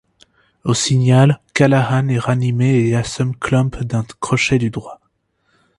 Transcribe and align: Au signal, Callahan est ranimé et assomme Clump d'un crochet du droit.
Au 0.63 0.73
signal, 0.73 1.39
Callahan 1.53 2.07
est 2.07 2.17
ranimé 2.17 2.87
et 2.87 2.95
assomme 2.95 3.35
Clump 3.37 3.83
d'un 3.83 4.03
crochet 4.19 4.57
du 4.57 4.71
droit. 4.71 4.99